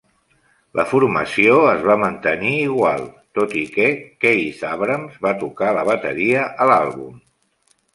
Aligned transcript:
La 0.77 0.85
formació 0.93 1.57
es 1.73 1.83
va 1.89 1.97
mantenir 2.05 2.55
igual, 2.63 3.05
tot 3.41 3.55
i 3.63 3.63
que 3.79 3.89
Keith 4.27 4.67
Abrams 4.75 5.23
va 5.29 5.39
tocar 5.47 5.75
la 5.81 5.89
bateria 5.95 6.53
a 6.67 6.73
l'àlbum. 6.75 7.27